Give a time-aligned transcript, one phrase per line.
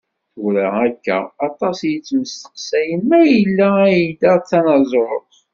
[0.33, 1.17] Tura akka,
[1.47, 5.33] aṭas i yettmesteqsayen mayella Ai-Da d tanaẓurt.